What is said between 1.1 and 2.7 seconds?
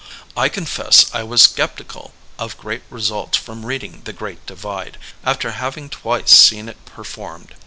I was skeptical of